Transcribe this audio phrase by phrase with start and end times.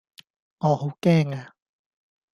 [0.57, 1.53] 我好驚呀